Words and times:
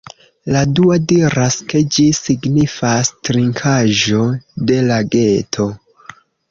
La 0.53 0.61
dua 0.79 0.95
diras 1.11 1.57
ke 1.73 1.81
ĝi 1.97 2.07
signifas 2.21 3.13
"trinkaĵo 3.31 4.27
de 4.73 4.83
lageto". 4.91 5.73